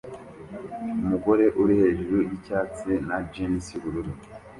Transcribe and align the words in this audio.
Umugore 1.03 1.45
uri 1.61 1.73
hejuru 1.81 2.17
yicyatsi 2.29 2.89
na 3.07 3.17
jans 3.33 3.63
yubururu 3.73 4.13